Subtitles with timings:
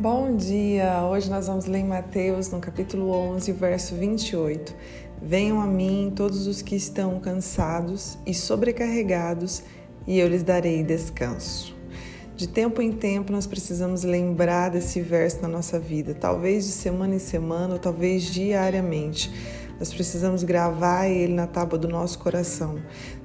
[0.00, 1.02] Bom dia!
[1.10, 4.72] Hoje nós vamos ler em Mateus, no capítulo 11, verso 28.
[5.20, 9.64] Venham a mim todos os que estão cansados e sobrecarregados,
[10.06, 11.76] e eu lhes darei descanso.
[12.36, 17.16] De tempo em tempo nós precisamos lembrar desse verso na nossa vida, talvez de semana
[17.16, 19.32] em semana, ou talvez diariamente.
[19.78, 22.76] Nós precisamos gravar ele na tábua do nosso coração.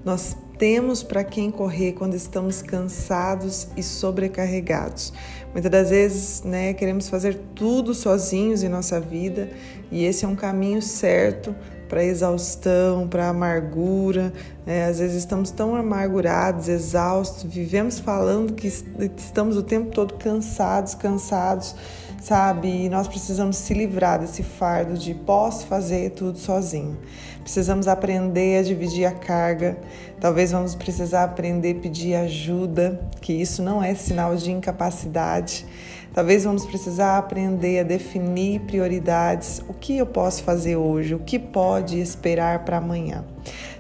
[0.06, 5.12] Nós temos para quem correr quando estamos cansados e sobrecarregados.
[5.52, 9.50] Muitas das vezes, né, queremos fazer tudo sozinhos em nossa vida
[9.92, 11.56] e esse é um caminho certo
[11.90, 14.34] para exaustão, para amargura.
[14.66, 14.86] Né?
[14.86, 21.76] Às vezes estamos tão amargurados, exaustos, vivemos falando que estamos o tempo todo cansados, cansados
[22.24, 22.86] sabe?
[22.86, 26.98] E nós precisamos se livrar desse fardo de posso fazer tudo sozinho.
[27.42, 29.78] Precisamos aprender a dividir a carga.
[30.22, 35.66] Talvez vamos precisar aprender a pedir ajuda, que isso não é sinal de incapacidade.
[36.14, 39.62] Talvez vamos precisar aprender a definir prioridades.
[39.68, 41.14] O que eu posso fazer hoje?
[41.14, 43.33] O que pode esperar para amanhã?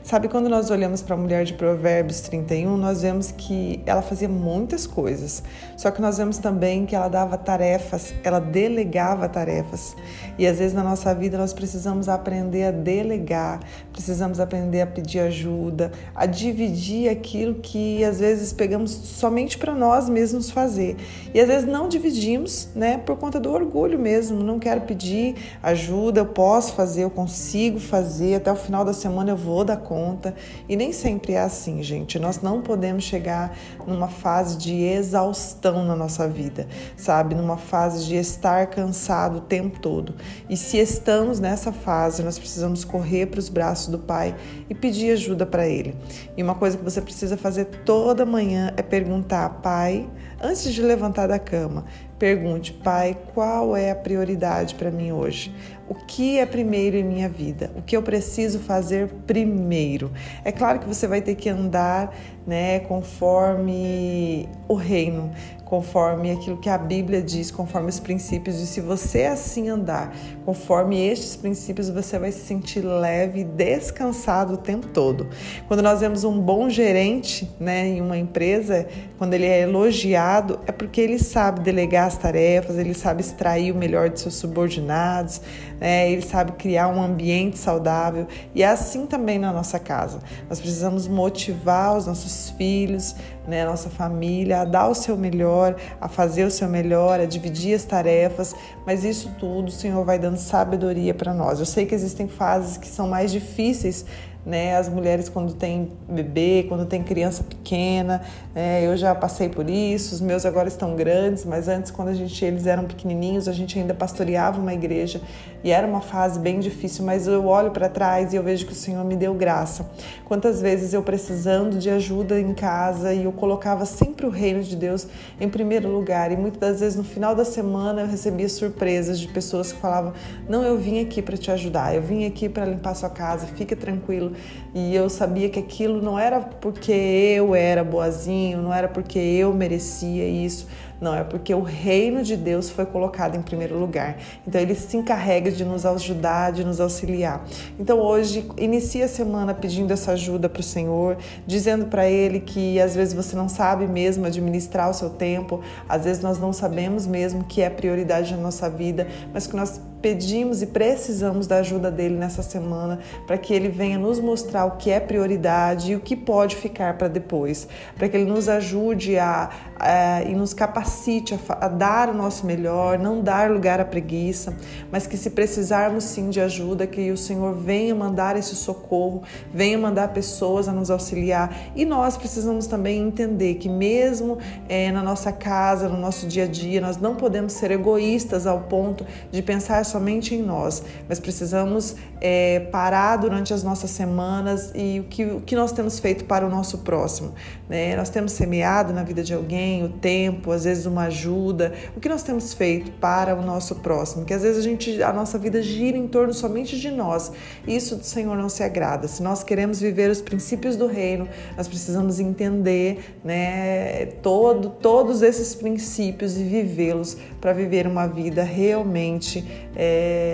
[0.04, 4.28] Sabe, quando nós olhamos para a mulher de Provérbios 31, nós vemos que ela fazia
[4.28, 5.42] muitas coisas,
[5.78, 9.96] só que nós vemos também que ela dava tarefas, ela delegava tarefas.
[10.38, 13.62] E às vezes na nossa vida nós precisamos aprender a delegar,
[13.94, 20.10] precisamos aprender a pedir ajuda, a dividir aquilo que às vezes pegamos somente para nós
[20.10, 20.98] mesmos fazer.
[21.34, 24.44] E às vezes não dividimos, né, por conta do orgulho mesmo.
[24.44, 29.32] Não quero pedir ajuda, eu posso fazer, eu consigo fazer, até o final da semana
[29.32, 30.34] eu vou dar conta conta.
[30.68, 32.18] E nem sempre é assim, gente.
[32.18, 33.56] Nós não podemos chegar
[33.86, 37.36] numa fase de exaustão na nossa vida, sabe?
[37.36, 40.16] Numa fase de estar cansado o tempo todo.
[40.50, 44.36] E se estamos nessa fase, nós precisamos correr para os braços do Pai
[44.68, 45.96] e pedir ajuda para Ele.
[46.36, 50.10] E uma coisa que você precisa fazer toda manhã é perguntar, Pai,
[50.44, 51.86] antes de levantar da cama,
[52.24, 55.54] Pergunte, Pai, qual é a prioridade para mim hoje?
[55.90, 57.70] O que é primeiro em minha vida?
[57.76, 60.10] O que eu preciso fazer primeiro?
[60.46, 62.16] É claro que você vai ter que andar,
[62.48, 65.32] né, conforme o reino,
[65.66, 68.60] conforme aquilo que a Bíblia diz, conforme os princípios.
[68.62, 70.16] E se você assim andar,
[70.46, 75.28] conforme estes princípios, você vai se sentir leve e descansado o tempo todo.
[75.68, 78.88] Quando nós vemos um bom gerente, né, em uma empresa,
[79.18, 80.33] quando ele é elogiado,
[80.66, 85.42] é porque ele sabe delegar as tarefas, ele sabe extrair o melhor de seus subordinados,
[85.84, 88.26] né, ele sabe criar um ambiente saudável.
[88.56, 90.20] E é assim também na nossa casa.
[90.48, 93.14] Nós precisamos motivar os nossos filhos,
[93.46, 97.76] né, nossa família a dar o seu melhor, a fazer o seu melhor, a dividir
[97.76, 98.56] as tarefas,
[98.86, 101.60] mas isso tudo o Senhor vai dando sabedoria para nós.
[101.60, 104.06] Eu sei que existem fases que são mais difíceis
[104.46, 104.76] né?
[104.76, 108.22] As mulheres quando tem bebê, quando tem criança pequena,
[108.54, 108.86] né?
[108.86, 110.14] eu já passei por isso.
[110.14, 113.80] Os meus agora estão grandes, mas antes quando a gente eles eram pequenininhos, a gente
[113.80, 115.22] ainda pastoreava uma igreja
[115.64, 117.04] e era uma fase bem difícil.
[117.04, 119.90] Mas eu olho para trás e eu vejo que o Senhor me deu graça.
[120.26, 124.76] Quantas vezes eu precisando de ajuda em casa e eu colocava sempre o reino de
[124.76, 125.08] Deus
[125.40, 129.28] em primeiro lugar e muitas das vezes no final da semana eu recebia surpresas de
[129.28, 130.14] pessoas que falavam:
[130.48, 133.76] não, eu vim aqui para te ajudar, eu vim aqui para limpar sua casa, fique
[133.76, 134.34] tranquilo
[134.74, 139.54] e eu sabia que aquilo não era porque eu era boazinho, não era porque eu
[139.54, 140.68] merecia isso,
[141.04, 144.18] não, é porque o reino de Deus foi colocado em primeiro lugar.
[144.48, 147.46] Então ele se encarrega de nos ajudar, de nos auxiliar.
[147.78, 152.80] Então hoje inicia a semana pedindo essa ajuda para o Senhor, dizendo para Ele que
[152.80, 157.06] às vezes você não sabe mesmo administrar o seu tempo, às vezes nós não sabemos
[157.06, 161.90] mesmo que é prioridade na nossa vida, mas que nós pedimos e precisamos da ajuda
[161.90, 166.02] dele nessa semana para que ele venha nos mostrar o que é prioridade e o
[166.02, 169.50] que pode ficar para depois, para que ele nos ajude a,
[169.80, 174.54] a, e nos capacite a, a dar o nosso melhor, não dar lugar à preguiça,
[174.92, 179.24] mas que se precisarmos sim de ajuda, que o Senhor venha mandar esse socorro,
[179.54, 181.72] venha mandar pessoas a nos auxiliar.
[181.78, 184.38] E nós precisamos também entender que mesmo
[184.68, 188.60] é, na nossa casa, no nosso dia a dia, nós não podemos ser egoístas ao
[188.64, 195.00] ponto de pensar somente em nós, mas precisamos é, parar durante as nossas semanas e
[195.00, 197.34] o que, o que nós temos feito para o nosso próximo.
[197.70, 197.96] Né?
[197.96, 201.74] Nós temos semeado na vida de alguém o tempo, às vezes uma ajuda.
[201.96, 204.26] O que nós temos feito para o nosso próximo?
[204.26, 207.32] Que às vezes a, gente, a nossa vida gira em torno somente de nós.
[207.68, 209.08] Isso do Senhor não se agrada.
[209.08, 215.54] Se nós queremos viver os princípios do reino, nós precisamos entender né, todo, todos esses
[215.54, 219.44] princípios e vivê-los para viver uma vida realmente
[219.76, 219.83] é,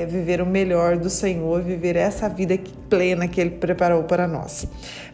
[0.10, 2.58] viver o melhor do Senhor, viver essa vida
[2.90, 4.68] plena que Ele preparou para nós.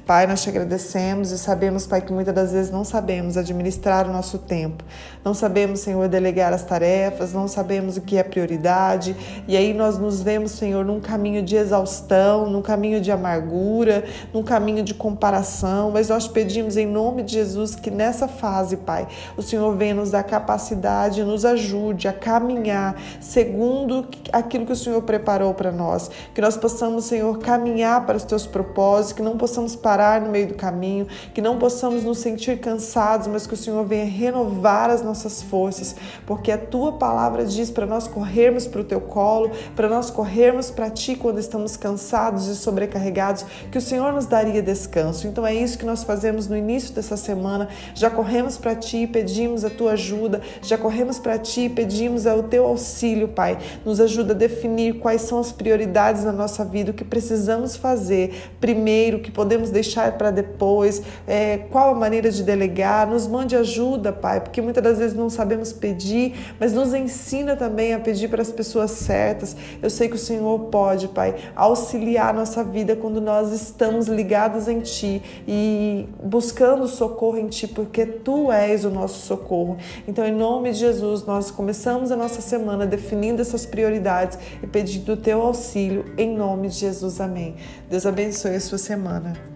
[0.05, 4.13] Pai, nós te agradecemos e sabemos, Pai, que muitas das vezes não sabemos administrar o
[4.13, 4.83] nosso tempo.
[5.23, 9.15] Não sabemos, Senhor, delegar as tarefas, não sabemos o que é prioridade.
[9.47, 14.43] E aí nós nos vemos, Senhor, num caminho de exaustão, num caminho de amargura, num
[14.43, 15.89] caminho de comparação.
[15.89, 20.11] Mas nós pedimos em nome de Jesus que nessa fase, Pai, o Senhor venha nos
[20.11, 26.09] dar capacidade, nos ajude a caminhar segundo aquilo que o Senhor preparou para nós.
[26.33, 30.47] Que nós possamos, Senhor, caminhar para os teus propósitos, que não possamos parar no meio
[30.47, 35.01] do caminho, que não possamos nos sentir cansados, mas que o Senhor venha renovar as
[35.01, 35.95] nossas forças,
[36.25, 40.69] porque a tua palavra diz para nós corrermos para o teu colo, para nós corrermos
[40.71, 45.27] para ti quando estamos cansados e sobrecarregados, que o Senhor nos daria descanso.
[45.27, 47.67] Então é isso que nós fazemos no início dessa semana.
[47.93, 52.25] Já corremos para ti e pedimos a tua ajuda, já corremos para ti e pedimos
[52.25, 53.57] o teu auxílio, Pai.
[53.85, 58.51] Nos ajuda a definir quais são as prioridades na nossa vida, o que precisamos fazer
[58.59, 63.07] primeiro, o que podemos deixar para depois, é, qual a maneira de delegar.
[63.07, 67.93] Nos mande ajuda, Pai, porque muitas das vezes não sabemos pedir, mas nos ensina também
[67.93, 69.55] a pedir para as pessoas certas.
[69.81, 74.67] Eu sei que o Senhor pode, Pai, auxiliar a nossa vida quando nós estamos ligados
[74.67, 79.77] em Ti e buscando socorro em Ti, porque Tu és o nosso socorro.
[80.07, 85.13] Então, em nome de Jesus, nós começamos a nossa semana definindo essas prioridades e pedindo
[85.13, 87.19] o Teu auxílio, em nome de Jesus.
[87.21, 87.55] Amém.
[87.89, 89.54] Deus abençoe a sua semana.